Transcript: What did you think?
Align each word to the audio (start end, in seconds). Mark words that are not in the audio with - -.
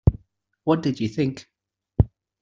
What 0.63 0.81
did 0.81 0.99
you 0.99 1.07
think? 1.07 1.47